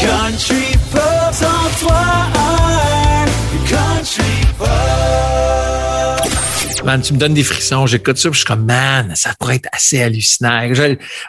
[0.00, 1.94] Country Pop 103
[3.68, 4.22] Country
[4.56, 4.68] Pop.
[6.84, 9.56] Man, tu me donnes des frissons, j'écoute ça, puis je suis comme, man, ça pourrait
[9.56, 10.62] être assez hallucinant.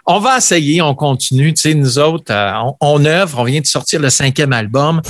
[0.06, 1.54] On va essayer, on continue.
[1.54, 5.02] Tu sais, nous autres, euh, on, on œuvre, on vient de sortir le cinquième album.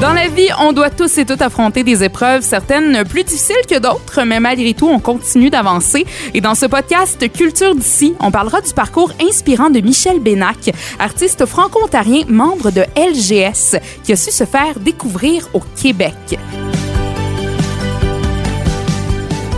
[0.00, 3.80] Dans la vie, on doit tous et toutes affronter des épreuves, certaines plus difficiles que
[3.80, 6.06] d'autres, mais malgré tout, on continue d'avancer.
[6.34, 10.70] Et dans ce podcast Culture d'ici, on parlera du parcours inspirant de Michel Bénac,
[11.00, 16.38] artiste franco-ontarien, membre de LGS, qui a su se faire découvrir au Québec.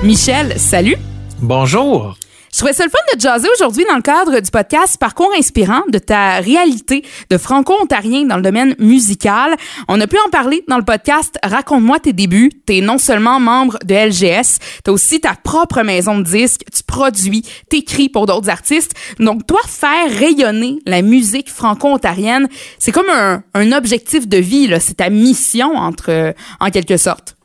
[0.02, 0.96] Michel, salut!
[1.42, 2.14] Bonjour.
[2.52, 5.82] Je trouvais ça le fun de jaser aujourd'hui dans le cadre du podcast Parcours inspirant
[5.88, 9.54] de ta réalité de franco-ontarien dans le domaine musical.
[9.86, 12.50] On a pu en parler dans le podcast Raconte-moi tes débuts.
[12.66, 16.62] Tu es non seulement membre de LGS, tu as aussi ta propre maison de disques,
[16.74, 18.94] tu produis, t'écris pour d'autres artistes.
[19.20, 22.48] Donc toi, faire rayonner la musique franco-ontarienne,
[22.80, 24.80] c'est comme un, un objectif de vie, là.
[24.80, 27.36] c'est ta mission entre, en quelque sorte.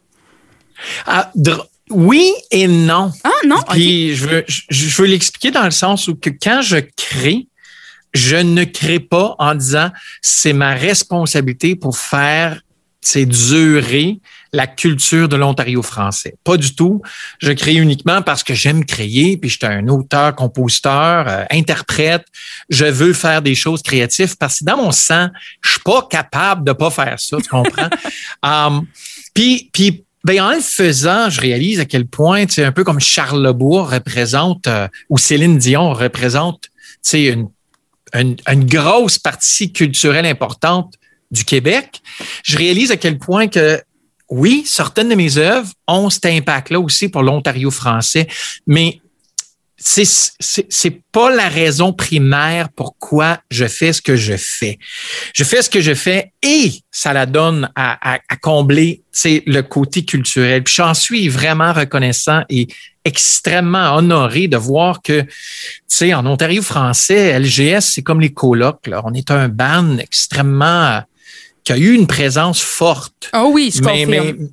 [1.05, 1.31] Ah,
[1.89, 3.11] oui et non.
[3.23, 3.61] Ah non?
[3.69, 7.47] Puis je veux, je, je veux l'expliquer dans le sens où que quand je crée,
[8.13, 9.91] je ne crée pas en disant
[10.21, 12.61] c'est ma responsabilité pour faire
[13.05, 14.19] c'est durer
[14.51, 16.35] la culture de l'Ontario français.
[16.43, 17.01] Pas du tout.
[17.39, 22.25] Je crée uniquement parce que j'aime créer, puis j'étais un auteur, compositeur, euh, interprète.
[22.69, 25.29] Je veux faire des choses créatives parce que dans mon sang,
[25.61, 27.89] je suis pas capable de pas faire ça, tu comprends?
[28.43, 28.85] Um,
[29.33, 32.99] puis, puis ben, en le faisant, je réalise à quel point, c'est un peu comme
[32.99, 36.71] Charles Lebourg représente, euh, ou Céline Dion représente, tu
[37.03, 37.49] sais, une,
[38.11, 40.95] une, une grosse partie culturelle importante
[41.29, 42.01] du Québec.
[42.43, 43.79] Je réalise à quel point que,
[44.27, 48.27] oui, certaines de mes œuvres ont cet impact-là aussi pour l'Ontario français,
[48.65, 49.01] mais
[49.87, 54.79] c'est, pas la raison primaire pourquoi je fais ce que je fais.
[55.33, 59.43] Je fais ce que je fais et ça la donne à, à, à combler c'est
[59.45, 60.61] le côté culturel.
[60.63, 62.67] Puis j'en suis vraiment reconnaissant et
[63.05, 65.29] extrêmement honoré de voir que, tu
[65.87, 68.87] sais, en Ontario français, LGS, c'est comme les colocs.
[68.87, 69.01] Là.
[69.05, 71.01] On est un band extrêmement
[71.63, 73.29] qui a eu une présence forte.
[73.33, 74.37] Oh oui, je mais, confirme.
[74.37, 74.47] mais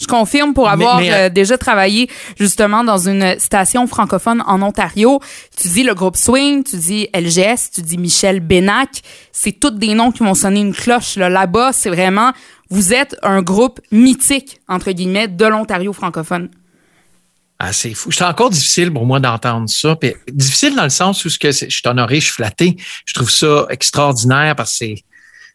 [0.00, 5.20] Je confirme pour avoir mais, euh, déjà travaillé justement dans une station francophone en Ontario.
[5.56, 9.02] Tu dis le groupe Swing, tu dis LGS, tu dis Michel Bénac.
[9.32, 11.16] C'est tous des noms qui vont sonner une cloche.
[11.16, 11.28] là.
[11.28, 12.32] Là-bas, c'est vraiment,
[12.70, 16.48] vous êtes un groupe mythique, entre guillemets, de l'Ontario francophone.
[17.60, 18.10] Ah, c'est fou.
[18.10, 19.94] C'est encore difficile pour moi d'entendre ça.
[19.94, 22.76] Puis, difficile dans le sens où ce que je suis honoré, je suis flatté.
[23.06, 25.04] Je trouve ça extraordinaire parce que c'est,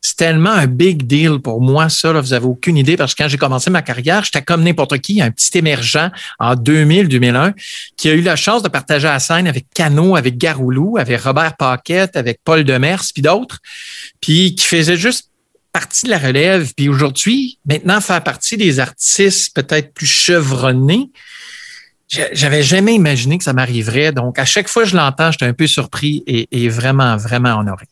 [0.01, 2.13] c'est tellement un big deal pour moi, ça.
[2.13, 4.97] Là, vous avez aucune idée parce que quand j'ai commencé ma carrière, j'étais comme n'importe
[4.99, 7.53] qui, un petit émergent en 2000-2001
[7.97, 11.57] qui a eu la chance de partager la scène avec Cano, avec Garoulou, avec Robert
[11.57, 13.59] Paquette, avec Paul Demers, puis d'autres,
[14.21, 15.31] puis qui faisait juste
[15.73, 16.73] partie de la relève.
[16.75, 21.11] Puis aujourd'hui, maintenant, faire partie des artistes peut-être plus chevronnés,
[22.07, 24.13] j'avais jamais imaginé que ça m'arriverait.
[24.13, 27.85] Donc, à chaque fois que je l'entends, j'étais un peu surpris et vraiment, vraiment honoré.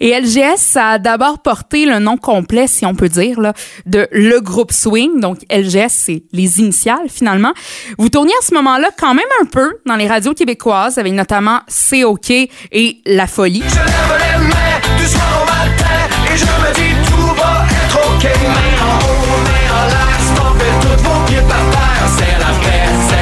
[0.00, 3.52] Et LGS, ça a d'abord porté le nom complet, si on peut dire, là,
[3.86, 5.20] de le groupe Swing.
[5.20, 7.52] Donc, LGS, c'est les initiales, finalement.
[7.98, 11.60] Vous tourniez à ce moment-là quand même un peu dans les radios québécoises, avec notamment
[11.68, 13.62] C'est OK et La Folie.
[13.68, 15.98] Je lève les mains du soir au matin
[16.32, 18.26] et je me dis tout va être ok.
[18.80, 19.38] En haut,
[19.70, 20.18] en l'air,
[20.80, 22.08] tous vos pieds par terre.
[22.16, 23.17] C'est la paix,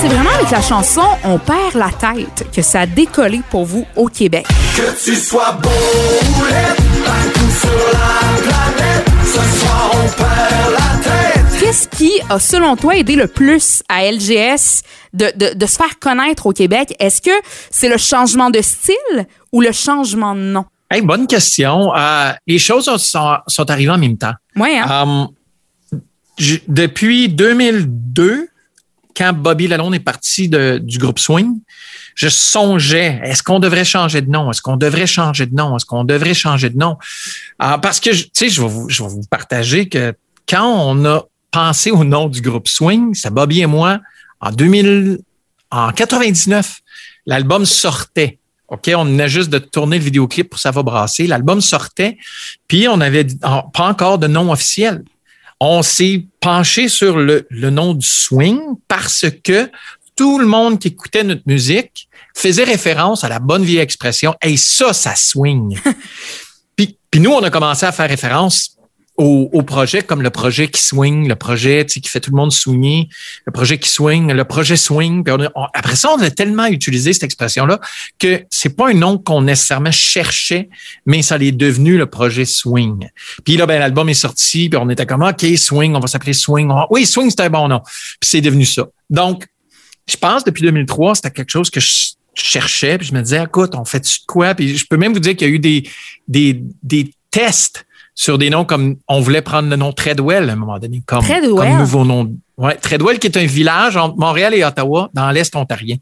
[0.00, 3.86] c'est vraiment avec la chanson On perd la tête que ça a décollé pour vous
[3.96, 4.46] au Québec.
[4.76, 11.02] Que tu sois beau ou laid, partout sur la planète, ce soir on perd la
[11.02, 11.60] tête.
[11.60, 14.82] Qu'est-ce qui a, selon toi, aidé le plus à LGS
[15.14, 16.94] de, de, de se faire connaître au Québec?
[16.98, 17.30] Est-ce que
[17.70, 20.64] c'est le changement de style ou le changement de nom?
[20.90, 21.94] Hey, bonne question.
[21.96, 24.34] Euh, les choses sont, sont arrivées en même temps.
[24.54, 25.02] Ouais, hein?
[25.02, 25.28] Um,
[26.38, 28.48] j- depuis 2002,
[29.16, 31.60] quand Bobby Lalonde est parti du groupe Swing,
[32.14, 34.50] je songeais, est-ce qu'on devrait changer de nom?
[34.50, 35.76] Est-ce qu'on devrait changer de nom?
[35.76, 36.96] Est-ce qu'on devrait changer de nom?
[37.58, 40.14] Ah, parce que, tu sais, je vais vous, je vous partager que
[40.48, 44.00] quand on a pensé au nom du groupe Swing, c'est Bobby et moi,
[44.40, 45.18] en 2000,
[45.70, 46.80] en 99,
[47.26, 48.38] l'album sortait.
[48.68, 51.26] OK, on venait juste de tourner le vidéoclip pour Ça brasser.
[51.26, 52.18] L'album sortait,
[52.66, 55.04] puis on avait dit- en- pas encore de nom officiel.
[55.60, 59.70] On s'est penché sur le, le nom du swing parce que
[60.14, 64.58] tout le monde qui écoutait notre musique faisait référence à la bonne vieille expression Hey,
[64.58, 65.78] ça, ça swing.
[66.76, 68.75] puis, puis nous, on a commencé à faire référence
[69.16, 72.52] au, au projet comme le projet qui swing, le projet qui fait tout le monde
[72.52, 73.08] swinger,
[73.46, 75.24] le projet qui swing, le projet swing.
[75.24, 77.80] Puis on a- après ça, on a tellement utilisé cette expression-là
[78.18, 80.68] que c'est pas un nom qu'on nécessairement cherchait,
[81.06, 83.08] mais ça l'est devenu le projet swing.
[83.44, 86.34] Puis là, ben, l'album est sorti, puis on était comme, OK, swing, on va s'appeler
[86.34, 86.70] swing.
[86.90, 87.80] Oui, swing, c'est un bon nom.
[88.20, 88.86] Puis c'est devenu ça.
[89.08, 89.46] Donc,
[90.08, 93.74] je pense depuis 2003, c'était quelque chose que je cherchais, puis je me disais, écoute,
[93.74, 94.54] on fait de quoi?
[94.54, 95.88] Puis je peux même vous dire qu'il y a eu des,
[96.28, 97.85] des, des tests
[98.16, 101.22] sur des noms comme on voulait prendre le nom Treadwell à un moment donné, comme,
[101.78, 102.34] nouveau nom.
[102.56, 105.96] Ouais, Treadwell, qui est un village entre Montréal et Ottawa, dans l'Est ontarien.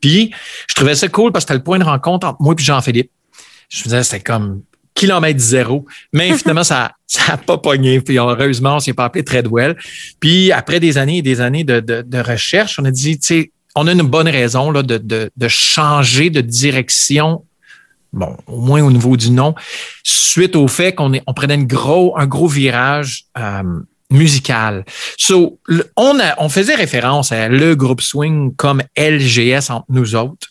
[0.00, 0.32] Puis,
[0.66, 3.10] je trouvais ça cool parce que c'était le point de rencontre entre moi et Jean-Philippe.
[3.68, 4.62] Je me disais, c'était comme
[4.94, 5.84] kilomètre zéro.
[6.14, 8.00] Mais finalement, ça ça a pas pogné.
[8.00, 9.76] Puis heureusement, on s'est pas appelé Treadwell.
[10.18, 13.26] Puis après des années et des années de, de, de recherche, on a dit, tu
[13.26, 17.44] sais, on a une bonne raison là, de, de, de changer de direction
[18.12, 19.54] bon, au moins au niveau du nom,
[20.02, 23.62] suite au fait qu'on on prenait une gros, un gros virage euh,
[24.10, 24.84] musical.
[25.16, 25.58] So,
[25.96, 30.48] on, a, on faisait référence à le groupe swing comme LGS entre nous autres.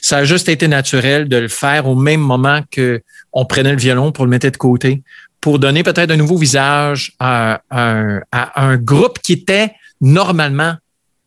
[0.00, 3.02] Ça a juste été naturel de le faire au même moment que
[3.32, 5.02] on prenait le violon pour le mettre de côté,
[5.40, 10.74] pour donner peut-être un nouveau visage à, un- à un groupe qui était normalement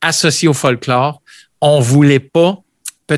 [0.02, 1.22] associé au folklore.
[1.62, 2.58] On voulait pas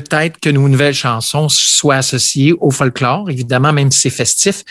[0.00, 4.62] peut-être que nos nouvelles chansons soient associées au folklore, évidemment, même si c'est festif.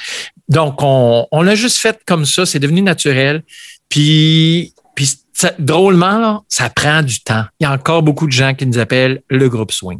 [0.49, 3.43] Donc, on, on l'a juste fait comme ça, c'est devenu naturel.
[3.89, 7.45] Puis, puis ça- drôlement, là, ça prend du temps.
[7.59, 9.99] Il y a encore beaucoup de gens qui nous appellent le groupe swing.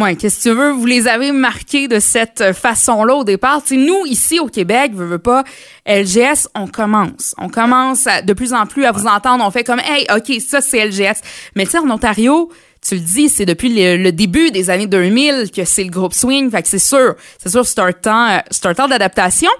[0.00, 0.72] Ouais, qu'est-ce que tu veux?
[0.72, 3.62] Vous les avez marqués de cette façon-là au départ.
[3.62, 5.44] Tu sais, nous, ici au Québec, veux, veux pas,
[5.86, 7.32] LGS, on commence.
[7.38, 9.44] On commence à- de plus en plus à vous entendre.
[9.46, 11.20] On fait comme, hey, OK, ça, c'est LGS.
[11.54, 12.50] Mais tu sais, en Ontario,
[12.86, 16.50] tu le dis, c'est depuis le, début des années 2000 que c'est le groupe Swing.
[16.50, 19.50] Fait que c'est sûr, c'est sûr, c'est un temps, euh, c'est un temps d'adaptation.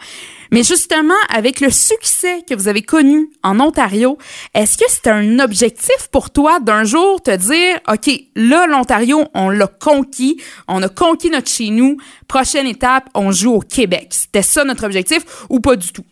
[0.52, 4.18] Mais justement, avec le succès que vous avez connu en Ontario,
[4.54, 9.48] est-ce que c'est un objectif pour toi d'un jour te dire, OK, là, l'Ontario, on
[9.48, 11.96] l'a conquis, on a conquis notre chez nous,
[12.28, 14.08] prochaine étape, on joue au Québec.
[14.10, 16.04] C'était ça notre objectif ou pas du tout?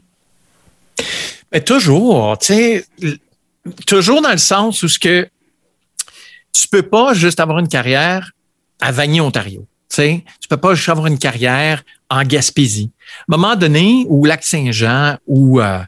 [1.52, 2.36] Mais toujours,
[3.86, 5.28] toujours dans le sens où ce que
[6.52, 8.32] tu peux pas juste avoir une carrière
[8.80, 9.66] à Vanier, Ontario.
[9.88, 12.90] Tu sais, tu peux pas juste avoir une carrière en Gaspésie.
[13.20, 15.80] À un moment donné, ou Lac-Saint-Jean, ou, euh,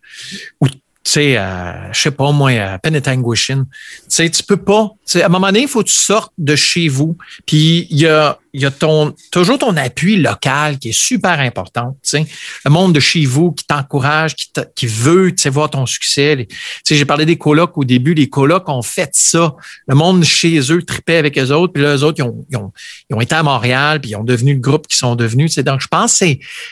[0.60, 0.66] ou
[1.04, 4.88] tu sais, euh, je sais pas moi, à Penetanguishene, tu sais, tu peux pas.
[5.06, 7.18] tu sais, à un moment donné, il faut que tu sortes de chez vous.
[7.44, 11.98] Puis il y a, y a ton, toujours ton appui local qui est super important.
[12.02, 12.26] Tu sais,
[12.64, 16.36] le monde de chez vous qui t'encourage, qui, qui veut, tu sais, voir ton succès.
[16.36, 18.14] Les- tu sais, j'ai parlé des colocs au début.
[18.14, 19.54] Les colocs ont fait ça.
[19.86, 21.74] Le monde chez eux tripait avec eux autres.
[21.74, 22.72] Puis là, eux autres, ils ont, ils ont,
[23.10, 25.50] ils ont été à Montréal, puis ils ont devenu le groupe qu'ils sont devenus.
[25.50, 26.24] Tu sais, donc, je pense que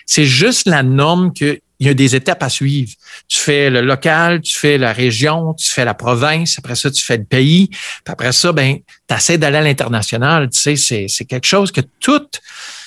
[0.07, 2.93] c'est juste la norme que il y a des étapes à suivre.
[3.27, 7.05] Tu fais le local, tu fais la région, tu fais la province, après ça, tu
[7.05, 7.67] fais le pays.
[7.71, 10.49] Puis après ça, ben, tu essaies d'aller à l'international.
[10.49, 12.82] Tu sais, c'est, quelque chose que tout, je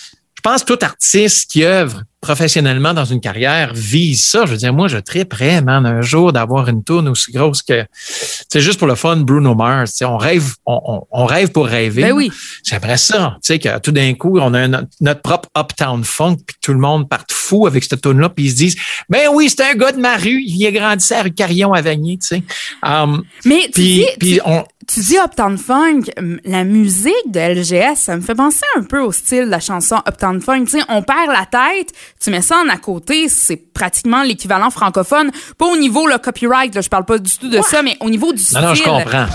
[0.45, 4.45] pense que tout artiste qui œuvre professionnellement dans une carrière vise ça.
[4.47, 7.85] Je veux dire, moi, je triperais, man, un jour d'avoir une tourne aussi grosse que,
[7.93, 9.91] c'est juste pour le fun, Bruno Mars.
[9.91, 12.01] Tu sais, on rêve, on, on, on rêve pour rêver.
[12.01, 12.31] Ben oui.
[12.63, 16.37] J'aimerais ça, tu sais, que tout d'un coup, on a un- notre propre Uptown Funk,
[16.47, 18.75] puis tout le monde parte fou avec cette tune là puis ils se disent,
[19.07, 21.81] ben oui, c'est un gars de ma rue, il a grandi à rue Carillon à
[21.81, 22.43] Vanier, tu sais.
[22.83, 26.01] Um, Mais tu dis, tu- on, Tu dis Uptown Funk,
[26.45, 29.97] la musique de LGS, ça me fait penser un peu au style de la chanson
[30.07, 30.65] Uptown Funk.
[30.65, 31.91] Tu sais, on perd la tête,
[32.21, 35.31] tu mets ça en à côté, c'est pratiquement l'équivalent francophone.
[35.57, 38.09] Pas au niveau le copyright, là, je parle pas du tout de ça, mais au
[38.09, 38.59] niveau du style.
[38.59, 39.25] non, non, je comprends.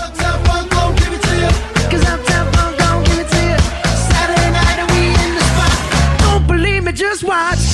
[6.93, 7.71] Just watch.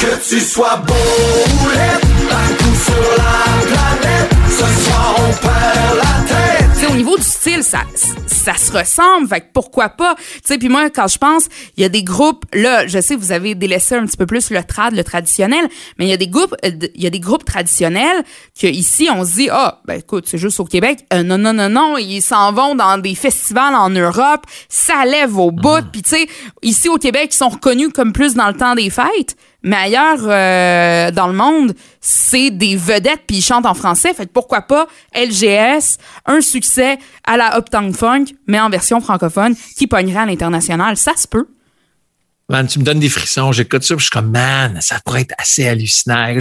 [0.00, 2.00] Que tu sois beau ou laid,
[2.30, 6.17] partout sur la planète, ce soir on perd la
[7.38, 7.82] style, ça,
[8.26, 9.28] ça se ressemble.
[9.28, 10.14] Fait que pourquoi pas?
[10.16, 13.14] Tu sais, puis moi, quand je pense, il y a des groupes, là, je sais,
[13.16, 15.68] vous avez délaissé un petit peu plus le trad, le traditionnel,
[15.98, 18.24] mais il y a des groupes, euh, il y a des groupes traditionnels
[18.60, 21.04] que ici, on se dit, ah, ben écoute, c'est juste au Québec.
[21.12, 25.38] Euh, non, non, non, non, ils s'en vont dans des festivals en Europe, ça lève
[25.38, 25.84] au bout.
[25.92, 26.26] Puis tu sais,
[26.62, 29.36] ici au Québec, ils sont reconnus comme plus dans le temps des fêtes.
[29.62, 34.14] Mais ailleurs euh, dans le monde, c'est des vedettes puis ils chantent en français.
[34.14, 39.86] Fait pourquoi pas LGS, un succès à la Uptown Funk, mais en version francophone, qui
[39.86, 40.96] pognerait à l'international.
[40.96, 41.48] Ça se peut.
[42.50, 45.34] Man, tu me donnes des frissons, j'écoute ça, je suis comme, man, ça pourrait être
[45.36, 46.34] assez hallucinant.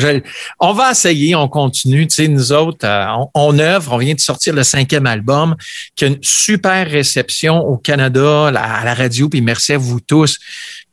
[0.57, 2.07] On va essayer, on continue.
[2.07, 5.57] Tu sais, nous autres, euh, on, œuvre, on vient de sortir le cinquième album,
[5.97, 10.39] qui a une super réception au Canada, à la radio, puis merci à vous tous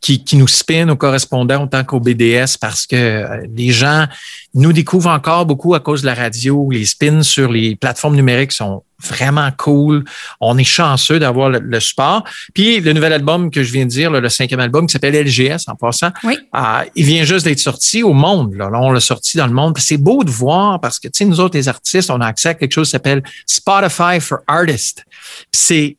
[0.05, 4.05] qui, qui nous spin aux correspondants autant qu'au BDS parce que euh, les gens
[4.53, 6.69] nous découvrent encore beaucoup à cause de la radio.
[6.71, 10.05] Les spins sur les plateformes numériques sont vraiment cool.
[10.39, 12.23] On est chanceux d'avoir le, le support.
[12.53, 15.15] Puis le nouvel album que je viens de dire, là, le cinquième album qui s'appelle
[15.25, 16.37] LGS en passant, Oui.
[16.55, 18.53] euh, il vient juste d'être sorti au monde.
[18.53, 19.75] Là, Là, on l'a sorti dans le monde.
[19.79, 22.49] C'est beau de voir parce que tu sais, nous autres, les artistes, on a accès
[22.49, 25.03] à quelque chose qui s'appelle Spotify for Artists.
[25.51, 25.97] C'est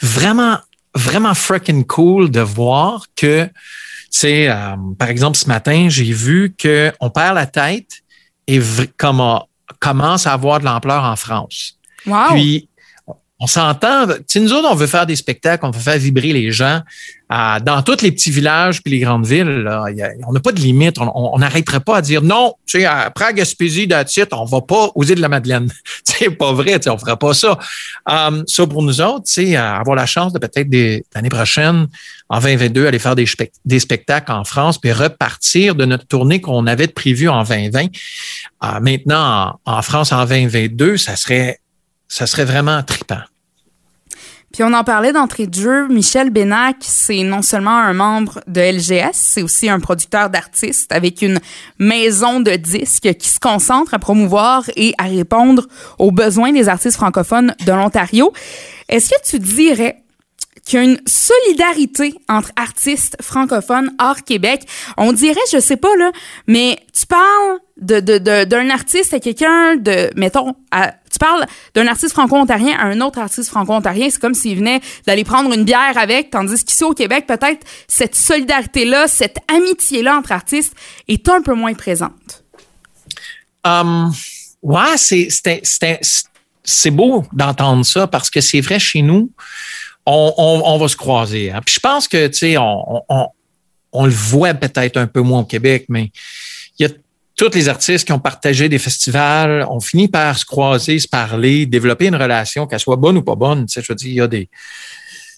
[0.00, 0.58] vraiment,
[0.94, 3.52] vraiment freaking cool de voir que, tu
[4.10, 8.02] sais, euh, par exemple, ce matin, j'ai vu qu'on perd la tête
[8.46, 8.60] et
[8.96, 9.22] comme,
[9.80, 11.78] commence à avoir de l'ampleur en France.
[12.06, 12.30] Wow.
[12.30, 12.68] Puis,
[13.40, 16.80] on s'entend, nous autres, on veut faire des spectacles, on veut faire vibrer les gens
[17.30, 19.68] euh, dans tous les petits villages puis les grandes villes.
[20.26, 20.96] On n'a pas de limite.
[20.98, 25.04] On- n'arrêterait pas à dire non, tu sais, à Gaspésie, d'attitude, on va pas aux
[25.04, 25.70] îles de la Madeleine.
[26.04, 27.56] C'est pas vrai, tu sais, on fera pas ça.
[28.10, 30.68] Um, ça, pour nous autres, sais, euh, avoir la chance de peut-être
[31.14, 31.86] l'année prochaine,
[32.28, 36.40] en 2022, aller faire des, spec- des spectacles en France, puis repartir de notre tournée
[36.40, 37.84] qu'on avait prévue en 2020.
[38.64, 41.60] Euh, maintenant, en, en France, en 2022, ça serait,
[42.08, 43.20] ça serait vraiment trippant.
[44.52, 45.88] Puis on en parlait d'entrée de jeu.
[45.88, 51.20] Michel Bénac, c'est non seulement un membre de LGS, c'est aussi un producteur d'artistes avec
[51.20, 51.38] une
[51.78, 55.66] maison de disques qui se concentre à promouvoir et à répondre
[55.98, 58.32] aux besoins des artistes francophones de l'Ontario.
[58.88, 60.02] Est-ce que tu dirais
[60.64, 64.62] qu'il y a une solidarité entre artistes francophones hors Québec?
[64.96, 66.10] On dirait, je sais pas, là,
[66.46, 71.46] mais tu parles de, de, de- d'un artiste à quelqu'un de, mettons, à- tu parles
[71.74, 74.08] d'un artiste franco-ontarien à un autre artiste franco-ontarien.
[74.10, 78.14] C'est comme s'il venait d'aller prendre une bière avec, tandis qu'ici au Québec, peut-être cette
[78.14, 80.74] solidarité-là, cette amitié-là entre artistes
[81.08, 82.44] est un peu moins présente.
[83.64, 84.12] Um,
[84.62, 89.32] ouais, c'est, beau d'entendre ça parce que c'est vrai chez nous,
[90.06, 91.50] on, on, va se croiser.
[91.50, 91.60] hein.
[91.64, 93.02] Puis je pense que, tu sais, on,
[93.92, 96.10] on le voit peut-être un peu moins au Québec, mais
[96.78, 96.94] il y a
[97.38, 101.66] tous les artistes qui ont partagé des festivals, on finit par se croiser, se parler,
[101.66, 103.64] développer une relation, qu'elle soit bonne ou pas bonne.
[103.66, 104.48] Tu sais, je veux dire, il y a des,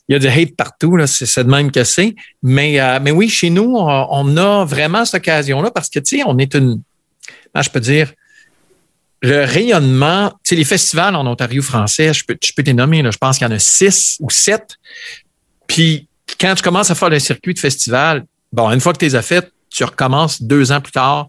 [0.09, 2.16] il y a du hate partout, c'est, de même que c'est.
[2.42, 6.23] Mais, euh, mais oui, chez nous, on, a vraiment cette occasion-là parce que, tu sais,
[6.26, 6.80] on est une,
[7.52, 8.11] comment je peux dire,
[9.21, 13.02] le rayonnement, tu sais, les festivals en Ontario français, je peux, je peux t'les nommer,
[13.02, 14.78] là, je pense qu'il y en a six ou sept.
[15.66, 16.09] Puis
[16.40, 19.16] quand tu commences à faire le circuit de festival, bon, une fois que tu les
[19.16, 21.28] as fait, tu recommences deux ans plus tard.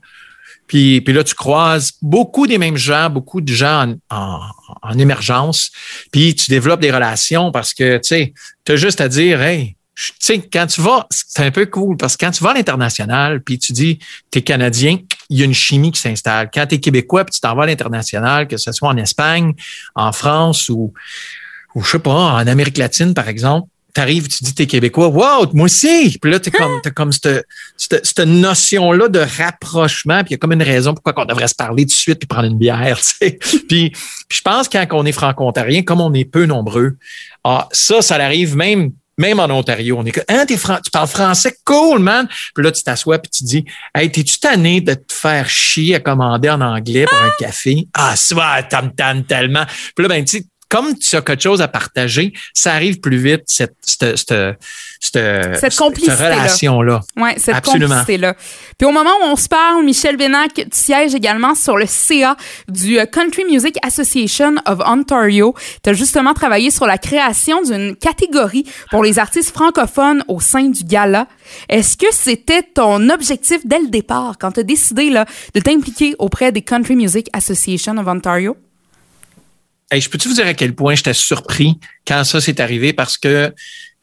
[0.67, 4.39] Puis, là, tu croises beaucoup des mêmes gens, beaucoup de gens en, en,
[4.81, 5.71] en émergence.
[6.11, 8.33] Puis tu développes des relations parce que, tu sais,
[8.69, 12.17] as juste à dire, hey, tu sais, quand tu vas, c'est un peu cool parce
[12.17, 13.99] que quand tu vas à l'international, puis tu dis,
[14.31, 14.97] tu es Canadien,
[15.29, 16.49] il y a une chimie qui s'installe.
[16.51, 19.53] Quand tu es Québécois, puis tu t'en vas à l'international, que ce soit en Espagne,
[19.95, 20.93] en France ou,
[21.75, 24.67] ou je sais pas, en Amérique latine, par exemple, tu arrives, tu dis, tu es
[24.67, 26.17] Québécois, wow, moi aussi!
[26.21, 27.45] Puis là, tu comme, t'as comme cette,
[27.77, 31.47] cette, cette notion-là de rapprochement, puis il y a comme une raison pourquoi on devrait
[31.47, 33.39] se parler tout de suite puis prendre une bière, tu sais.
[33.67, 33.93] Puis, puis
[34.29, 36.97] je pense que quand on est franco-ontarien, comme on est peu nombreux,
[37.43, 40.89] ah, ça, ça arrive même même en Ontario, on est que, hein, t'es fran- tu
[40.89, 42.27] parles français, cool, man.
[42.55, 45.99] Puis là, tu t'assois puis tu dis, hey, t'es-tu tanné de te faire chier à
[45.99, 47.87] commander en anglais pour un café?
[47.93, 49.65] Ah, ça, ça me tanne tellement.
[49.95, 53.17] Puis là, ben, tu sais, comme tu as quelque chose à partager, ça arrive plus
[53.17, 54.31] vite, cette, cette, cette,
[55.01, 57.01] cette, relation-là.
[57.17, 57.89] Ouais, cette Absolument.
[57.89, 58.35] complicité-là.
[58.77, 62.37] Puis au moment où on se parle, Michel Bénac, tu sièges également sur le CA
[62.69, 65.53] du euh, Country Music Association of Ontario.
[65.83, 70.69] Tu as justement travaillé sur la création d'une catégorie pour les artistes francophones au sein
[70.69, 71.27] du gala.
[71.67, 76.15] Est-ce que c'était ton objectif dès le départ quand tu as décidé là, de t'impliquer
[76.17, 78.55] auprès des Country Music Association of Ontario?
[79.93, 82.93] Hey, je peux-tu vous dire à quel point j'étais surpris quand ça s'est arrivé?
[82.93, 83.53] Parce que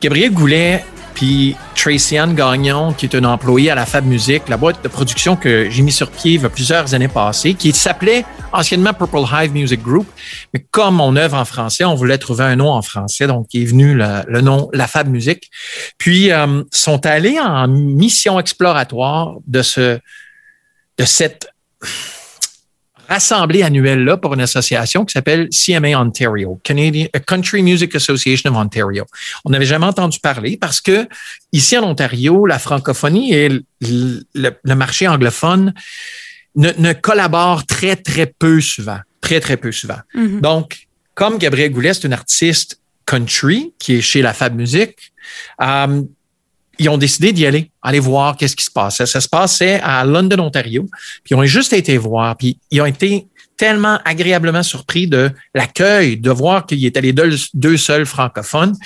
[0.02, 4.58] Gabriel Goulet puis Tracy Anne Gagnon, qui est une employée à la Fab Music, la
[4.58, 7.72] boîte de production que j'ai mis sur pied il y a plusieurs années passées, qui
[7.72, 10.06] s'appelait anciennement Purple Hive Music Group.
[10.52, 13.62] Mais comme on œuvre en français, on voulait trouver un nom en français, donc il
[13.62, 15.50] est venu le, le nom La Fab Music.
[15.96, 19.98] Puis euh, sont allés en mission exploratoire de ce
[20.98, 21.48] de cette
[23.08, 28.56] rassemblée annuelle-là pour une association qui s'appelle CMA Ontario, Canadian euh, Country Music Association of
[28.56, 29.04] Ontario.
[29.44, 31.08] On n'avait jamais entendu parler parce que
[31.52, 33.62] ici en Ontario, la francophonie et le,
[34.34, 35.72] le- le marché anglophone
[36.56, 38.98] ne, ne collaborent très, très peu souvent.
[39.20, 39.98] Très, très peu souvent.
[40.14, 40.40] Mhm.
[40.40, 44.94] Donc, comme Gabriel Goulet, c'est une artiste country qui est chez la Fab Music,
[45.62, 46.02] euh,
[46.78, 49.06] ils ont décidé d'y aller, aller voir qu'est-ce qui se passait.
[49.06, 50.86] Ça se passait à London, Ontario.
[51.24, 56.16] Puis ils ont juste été voir, puis ils ont été tellement agréablement surpris de l'accueil,
[56.16, 58.76] de voir qu'ils étaient les deux, seuls francophones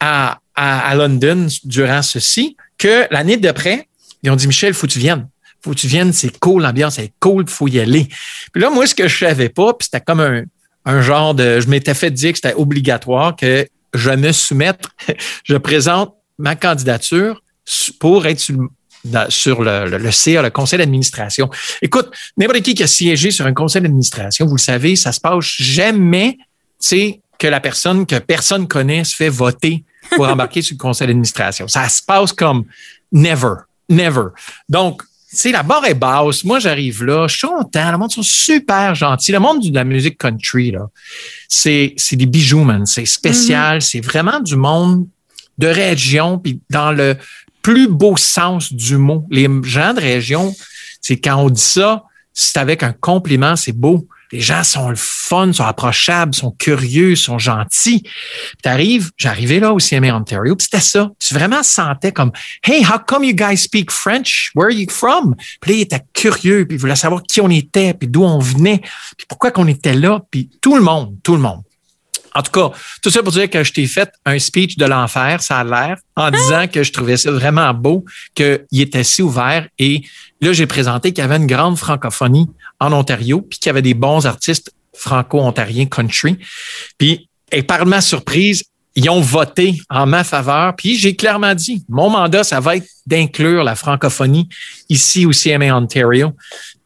[0.00, 3.88] à, à, à London durant ceci, que l'année d'après,
[4.22, 5.28] ils ont dit, Michel, faut que tu viennes.
[5.62, 8.08] Faut que tu viennes, c'est cool, l'ambiance est cool, faut y aller.
[8.52, 10.44] Puis là, moi, ce que je savais pas, puis c'était comme un,
[10.84, 14.84] un genre de, je m'étais fait dire que c'était obligatoire que je me soumette,
[15.44, 17.42] je présente ma candidature
[17.98, 18.56] pour être sur,
[19.04, 21.50] dans- sur le, le, le CA, le conseil d'administration.
[21.82, 25.20] Écoute, n'importe qui qui a siégé sur un conseil d'administration, vous le savez, ça se
[25.20, 26.46] passe jamais, tu
[26.80, 29.84] sais, que la personne que personne connaît se fait voter
[30.16, 31.68] pour embarquer sur le conseil d'administration.
[31.68, 32.64] Ça se passe comme
[33.12, 33.54] never,
[33.88, 34.28] never.
[34.68, 36.42] Donc, tu sais, la barre est basse.
[36.42, 37.92] Moi, j'arrive là, je suis content.
[37.92, 39.30] Le monde sont super gentils.
[39.30, 40.86] Le monde de la musique country, là,
[41.48, 42.86] c'est, c'est des bijoux, man.
[42.86, 43.82] C'est spécial.
[43.82, 45.06] C'est vraiment du monde
[45.58, 47.16] de région, puis dans le
[47.62, 49.26] plus beau sens du mot.
[49.30, 50.54] Les gens de région,
[51.00, 54.06] c'est quand on dit ça, c'est avec un compliment, c'est beau.
[54.30, 58.02] Les gens sont le fun, sont approchables, sont curieux, sont gentils.
[58.62, 61.10] T'arrives, j'arrivais là au CMA Ontario, puis c'était ça.
[61.18, 62.30] Tu vraiment sentais comme,
[62.62, 64.50] hey, how come you guys speak French?
[64.54, 65.34] Where are you from?
[65.60, 68.38] Puis là, il était curieux, puis il voulait savoir qui on était, puis d'où on
[68.38, 68.82] venait,
[69.16, 71.62] puis pourquoi qu'on était là, puis tout le monde, tout le monde.
[72.38, 72.70] En tout cas,
[73.02, 75.96] tout ça pour dire que je t'ai fait un speech de l'enfer, ça a l'air,
[76.14, 79.66] en disant que je trouvais ça vraiment beau, qu'il était si ouvert.
[79.80, 80.04] Et
[80.40, 83.82] là, j'ai présenté qu'il y avait une grande francophonie en Ontario, puis qu'il y avait
[83.82, 86.38] des bons artistes franco-ontariens country.
[86.96, 88.62] Puis, et par ma surprise,
[88.94, 90.76] ils ont voté en ma faveur.
[90.76, 94.48] Puis j'ai clairement dit, mon mandat, ça va être d'inclure la francophonie
[94.88, 96.36] ici au CMA Ontario.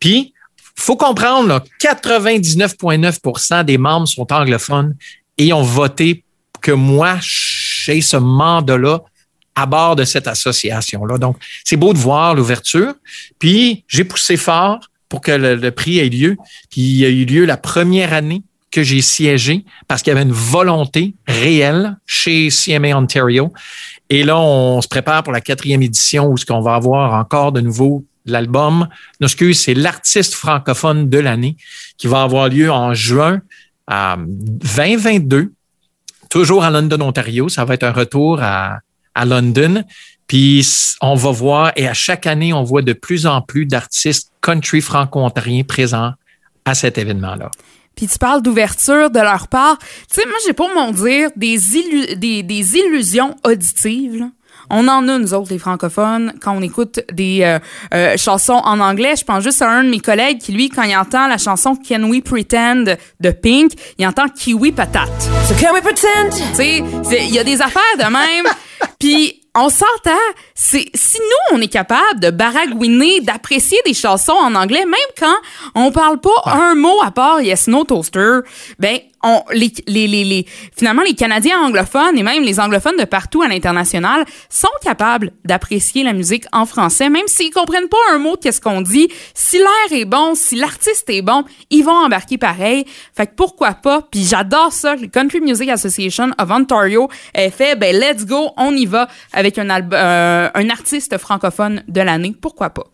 [0.00, 0.32] Puis,
[0.76, 4.96] faut comprendre, là, 99,9% des membres sont anglophones
[5.38, 6.24] et ont voté
[6.60, 9.00] que moi, j'ai ce mandat-là
[9.54, 11.18] à bord de cette association-là.
[11.18, 12.94] Donc, c'est beau de voir l'ouverture.
[13.38, 16.36] Puis, j'ai poussé fort pour que le, prix ait lieu.
[16.70, 20.22] Puis, il a eu lieu la première année que j'ai siégé parce qu'il y avait
[20.22, 23.52] une volonté réelle chez CMA Ontario.
[24.08, 27.52] Et là, on se prépare pour la quatrième édition où ce qu'on va avoir encore
[27.52, 28.88] de nouveau l'album.
[29.20, 31.56] Non, excuse, c'est l'artiste francophone de l'année
[31.98, 33.40] qui va avoir lieu en juin
[34.18, 35.52] 2022,
[36.30, 37.48] toujours à London, Ontario.
[37.48, 38.78] Ça va être un retour à,
[39.14, 39.84] à London.
[40.26, 40.66] Puis
[41.00, 44.80] on va voir, et à chaque année, on voit de plus en plus d'artistes country
[44.80, 46.12] franco-ontariens présents
[46.64, 47.50] à cet événement-là.
[47.94, 49.78] Puis tu parles d'ouverture de leur part.
[49.78, 49.86] Tu
[50.20, 54.18] sais, moi, j'ai pour mon dire des, illu- des, des illusions auditives.
[54.20, 54.28] là.
[54.74, 57.58] On en a, nous autres, les francophones, quand on écoute des euh,
[57.92, 59.14] euh, chansons en anglais.
[59.18, 61.76] Je pense juste à un de mes collègues qui, lui, quand il entend la chanson
[61.76, 62.84] Can We Pretend
[63.20, 65.10] de Pink, il entend Kiwi Patate.
[65.46, 66.30] So can we pretend?
[66.30, 66.78] Tu sais,
[67.26, 68.46] il y a des affaires de même.
[68.98, 70.10] Puis on s'entend,
[70.54, 75.36] c'est si nous on est capable de baragouiner, d'apprécier des chansons en anglais, même quand
[75.74, 78.38] on parle pas un mot à part Yes No Toaster,
[78.78, 83.04] ben on les, les, les, les- finalement les Canadiens anglophones et même les anglophones de
[83.04, 88.18] partout à l'international sont capables d'apprécier la musique en français, même s'ils comprennent pas un
[88.18, 89.08] mot de qu'est-ce qu'on dit.
[89.34, 92.84] Si l'air est bon, si l'artiste est bon, ils vont embarquer pareil.
[93.16, 94.02] Fait que pourquoi pas?
[94.10, 94.96] Puis j'adore ça.
[94.96, 97.76] Le Country Music Association of Ontario est fait.
[97.76, 102.34] Ben let's go, on y va avec un euh, un artiste francophone de l'année.
[102.40, 102.84] Pourquoi pas?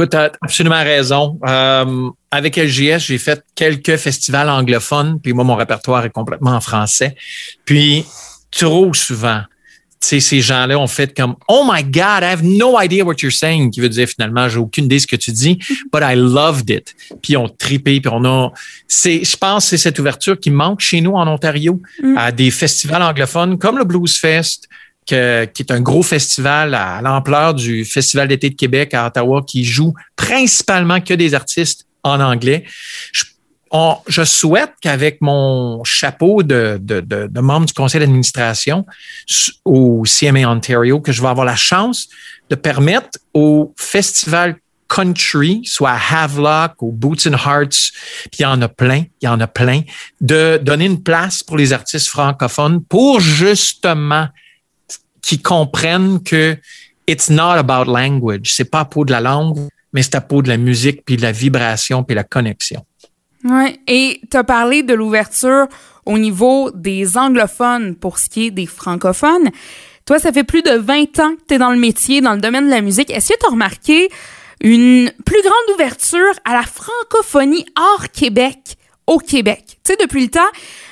[0.00, 1.38] Écoute, tu as absolument raison.
[1.46, 6.60] Euh, avec LGS, j'ai fait quelques festivals anglophones, puis moi, mon répertoire est complètement en
[6.62, 7.14] français.
[7.66, 8.06] Puis,
[8.50, 9.42] trop souvent,
[10.00, 13.72] ces gens-là ont fait comme Oh my God, I have no idea what you're saying,
[13.72, 15.58] qui veut dire finalement, j'ai aucune idée de ce que tu dis,
[15.92, 16.94] but I loved it.
[17.20, 18.52] Puis on tripé, puis on a.
[18.88, 21.78] C'est, je pense, que c'est cette ouverture qui manque chez nous en Ontario
[22.16, 24.66] à des festivals anglophones comme le Blues Fest,
[25.06, 29.42] que- qui est un gros festival à l'ampleur du Festival d'été de Québec à Ottawa,
[29.46, 32.64] qui joue principalement que des artistes en anglais.
[33.12, 33.24] Je,
[33.70, 38.84] on- je souhaite qu'avec mon chapeau de, de, de, de membre du conseil d'administration
[39.64, 42.08] au CMA Ontario, que je vais avoir la chance
[42.48, 44.56] de permettre au festival
[44.88, 47.92] country, soit à Havelock, ou Boots and Hearts,
[48.32, 49.82] puis il y en a plein, il y en a plein,
[50.20, 54.26] de donner une place pour les artistes francophones pour justement
[55.22, 56.56] qui comprennent que
[57.06, 58.54] it's not about language.
[58.54, 59.58] C'est pas à propos de la langue,
[59.92, 62.84] mais c'est à propos de la musique, puis de la vibration, puis la connexion.
[63.44, 63.78] Ouais.
[63.86, 65.66] Et tu as parlé de l'ouverture
[66.06, 69.50] au niveau des anglophones pour ce qui est des francophones.
[70.06, 72.40] Toi, ça fait plus de 20 ans que tu es dans le métier, dans le
[72.40, 73.10] domaine de la musique.
[73.10, 74.08] Est-ce que tu as remarqué
[74.60, 79.78] une plus grande ouverture à la francophonie hors Québec, au Québec?
[79.84, 80.40] Tu sais, depuis le temps,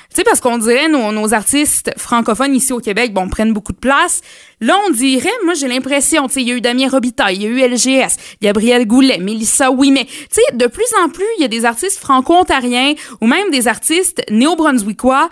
[0.09, 3.73] Tu sais, parce qu'on dirait nos, nos artistes francophones ici au Québec, bon, prennent beaucoup
[3.73, 4.21] de place.
[4.59, 7.41] Là, on dirait, moi, j'ai l'impression, tu sais, il y a eu Damien Robitaille, il
[7.43, 10.05] y a eu LGS, Gabriel Goulet, Mélissa Ouimet.
[10.05, 13.67] Tu sais, de plus en plus, il y a des artistes franco-ontariens ou même des
[13.67, 15.29] artistes néo-brunswickois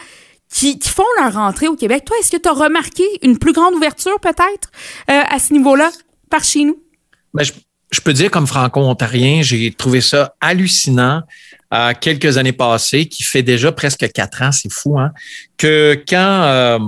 [0.54, 2.06] qui, font leur rentrée au Québec.
[2.06, 4.72] Toi, est-ce que tu as remarqué une plus grande ouverture, peut-être,
[5.10, 5.90] euh, à ce niveau-là,
[6.30, 6.78] par chez nous?
[7.34, 7.52] Ben, je,
[7.92, 11.24] je peux dire, comme franco-ontarien, j'ai trouvé ça hallucinant
[11.74, 15.12] euh, quelques années passées, qui fait déjà presque quatre ans, c'est fou, hein,
[15.58, 16.80] que quand euh,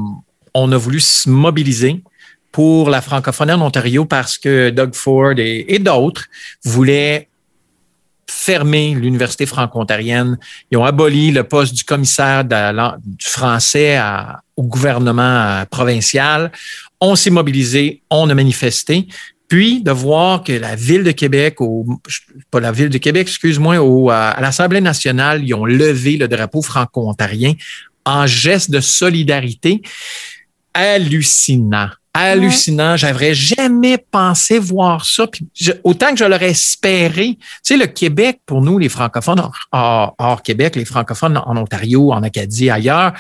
[0.54, 2.02] on a voulu se mobiliser
[2.52, 6.26] pour la francophonie en Ontario parce que Doug Ford et, d'autres
[6.63, 7.30] voulaient
[8.28, 10.38] fermer l'université franco-ontarienne.
[10.72, 14.00] Ils ont aboli le poste du commissaire du français
[14.56, 16.52] au gouvernement euh, provincial.
[17.02, 19.08] On s'est mobilisé, on a manifesté.
[19.49, 21.85] Puis de voir que la ville de Québec, au,
[22.51, 23.77] pas la ville de Québec, excuse-moi,
[24.13, 27.53] à l'Assemblée nationale, ils ont levé le drapeau franco-ontarien
[28.05, 29.81] en geste de solidarité
[30.73, 31.89] hallucinant.
[32.13, 32.98] Hallucinant.
[32.98, 35.28] J'aurais jamais pensé voir ça.
[35.28, 35.48] Puis
[35.84, 37.38] autant que je l'aurais espéré.
[37.38, 39.41] Tu sais, le Québec, pour nous, les francophones
[39.72, 43.13] hors, Québec, les francophones en Ontario, en Acadie, ailleurs,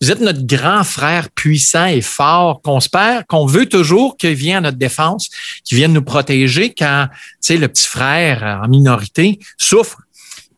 [0.00, 4.58] vous êtes notre grand frère puissant et fort qu'on espère, qu'on veut toujours qu'il vienne
[4.58, 5.28] à notre défense,
[5.64, 9.98] qu'il vienne nous protéger quand, tu sais, le petit frère en minorité souffre.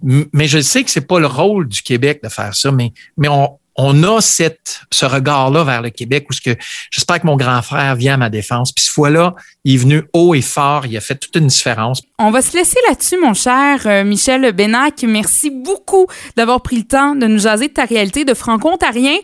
[0.02, 3.28] Mais je sais que c'est pas le rôle du Québec de faire ça, mais, mais
[3.28, 6.56] on, on a cette, ce regard-là vers le Québec où ce que
[6.90, 8.72] j'espère que mon grand frère vient à ma défense.
[8.72, 12.02] Puis cette fois-là, il est venu haut et fort, il a fait toute une différence.
[12.18, 15.02] On va se laisser là-dessus, mon cher euh, Michel Benac.
[15.04, 16.06] Merci beaucoup
[16.36, 19.16] d'avoir pris le temps de nous jaser de ta réalité de franco-ontarien,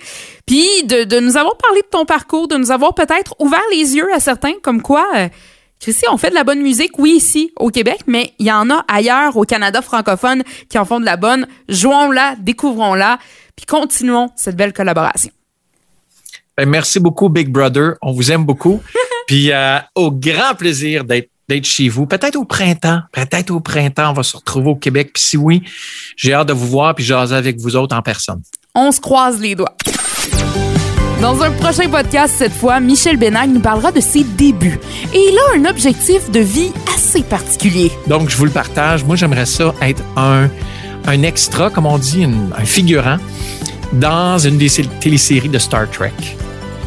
[0.46, 3.96] puis de, de nous avoir parlé de ton parcours, de nous avoir peut-être ouvert les
[3.96, 5.28] yeux à certains, comme quoi, euh,
[6.10, 8.84] on fait de la bonne musique, oui, ici, au Québec, mais il y en a
[8.88, 11.46] ailleurs, au Canada francophone, qui en font de la bonne.
[11.68, 13.18] Jouons-la, découvrons-la,
[13.58, 15.32] puis continuons cette belle collaboration.
[16.56, 17.94] Ben, merci beaucoup, Big Brother.
[18.02, 18.80] On vous aime beaucoup.
[19.26, 22.06] Puis euh, au grand plaisir d'être d'être chez vous.
[22.06, 23.00] Peut-être au printemps.
[23.10, 25.10] Peut-être au printemps, on va se retrouver au Québec.
[25.14, 25.62] Puis si oui,
[26.14, 28.42] j'ai hâte de vous voir puis jaser avec vous autres en personne.
[28.74, 29.74] On se croise les doigts.
[31.20, 34.78] Dans un prochain podcast, cette fois, Michel Benag nous parlera de ses débuts.
[35.12, 37.90] Et il a un objectif de vie assez particulier.
[38.06, 39.02] Donc, je vous le partage.
[39.04, 40.50] Moi, j'aimerais ça être un,
[41.08, 43.16] un extra, comme on dit, une- un figurant
[43.92, 44.68] dans une des
[45.00, 46.12] téléséries de Star Trek.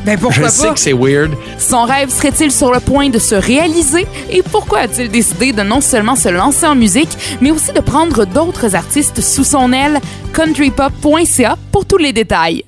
[0.05, 0.73] Ben Je pourquoi sais pas?
[0.73, 1.31] que c'est weird.
[1.59, 4.07] Son rêve serait-il sur le point de se réaliser?
[4.31, 8.25] Et pourquoi a-t-il décidé de non seulement se lancer en musique, mais aussi de prendre
[8.25, 9.99] d'autres artistes sous son aile?
[10.33, 12.63] countrypop.ca pour tous les détails.